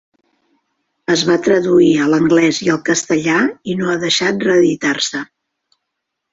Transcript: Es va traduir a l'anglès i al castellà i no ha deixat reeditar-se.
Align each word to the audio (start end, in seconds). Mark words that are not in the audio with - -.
Es 1.15 1.23
va 1.31 1.35
traduir 1.47 1.91
a 1.99 2.09
l'anglès 2.15 2.63
i 2.69 2.73
al 2.77 2.81
castellà 2.89 3.37
i 3.75 3.79
no 3.83 3.87
ha 3.95 4.01
deixat 4.07 4.51
reeditar-se. 4.51 5.27